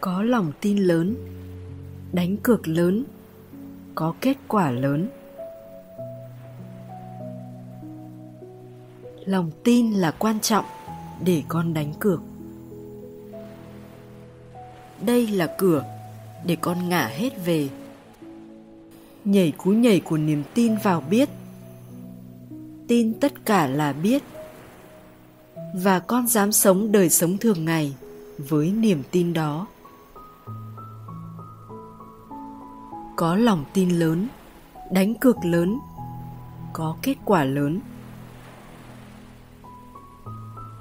có 0.00 0.22
lòng 0.22 0.52
tin 0.60 0.78
lớn, 0.78 1.14
đánh 2.12 2.36
cược 2.36 2.68
lớn, 2.68 3.04
có 3.94 4.14
kết 4.20 4.36
quả 4.48 4.70
lớn. 4.70 5.08
Lòng 9.24 9.50
tin 9.64 9.92
là 9.92 10.10
quan 10.10 10.40
trọng 10.40 10.64
để 11.24 11.42
con 11.48 11.74
đánh 11.74 11.92
cược. 12.00 12.20
Đây 15.06 15.26
là 15.26 15.54
cửa 15.58 15.84
để 16.46 16.56
con 16.60 16.88
ngả 16.88 17.06
hết 17.06 17.44
về 17.44 17.68
nhảy 19.24 19.52
cú 19.56 19.70
nhảy 19.70 20.00
của 20.00 20.16
niềm 20.16 20.42
tin 20.54 20.76
vào 20.82 21.00
biết. 21.10 21.28
Tin 22.88 23.14
tất 23.20 23.44
cả 23.44 23.66
là 23.66 23.92
biết. 23.92 24.22
Và 25.74 25.98
con 25.98 26.26
dám 26.26 26.52
sống 26.52 26.92
đời 26.92 27.10
sống 27.10 27.38
thường 27.38 27.64
ngày 27.64 27.94
với 28.48 28.70
niềm 28.70 29.02
tin 29.10 29.32
đó. 29.32 29.66
Có 33.16 33.36
lòng 33.36 33.64
tin 33.72 33.90
lớn, 33.90 34.28
đánh 34.90 35.14
cược 35.14 35.36
lớn, 35.44 35.78
có 36.72 36.96
kết 37.02 37.14
quả 37.24 37.44
lớn. 37.44 37.80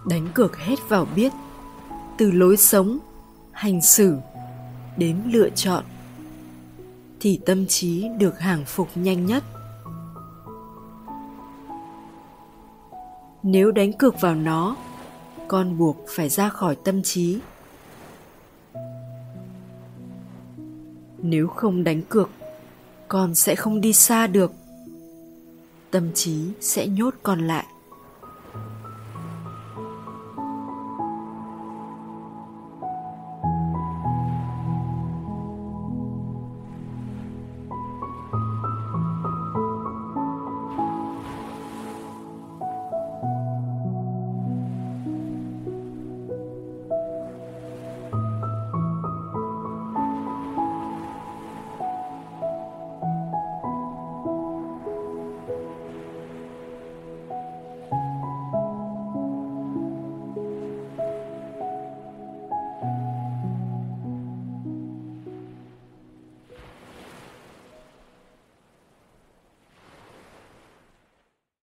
Đánh 0.09 0.27
cược 0.34 0.57
hết 0.57 0.79
vào 0.90 1.07
biết, 1.15 1.34
từ 2.17 2.31
lối 2.31 2.57
sống, 2.57 2.98
hành 3.51 3.81
xử, 3.81 4.17
đến 4.98 5.21
lựa 5.26 5.49
chọn 5.49 5.84
thì 7.19 7.39
tâm 7.45 7.67
trí 7.67 8.07
được 8.17 8.39
hàng 8.39 8.63
phục 8.65 8.87
nhanh 8.95 9.25
nhất. 9.25 9.43
Nếu 13.43 13.71
đánh 13.71 13.93
cược 13.93 14.21
vào 14.21 14.35
nó, 14.35 14.76
con 15.48 15.77
buộc 15.77 15.98
phải 16.07 16.29
ra 16.29 16.49
khỏi 16.49 16.76
tâm 16.76 17.03
trí. 17.03 17.39
Nếu 21.17 21.48
không 21.48 21.84
đánh 21.84 22.01
cược, 22.01 22.29
con 23.07 23.35
sẽ 23.35 23.55
không 23.55 23.81
đi 23.81 23.93
xa 23.93 24.27
được. 24.27 24.51
Tâm 25.91 26.13
trí 26.13 26.51
sẽ 26.61 26.87
nhốt 26.87 27.13
con 27.23 27.48
lại. 27.48 27.65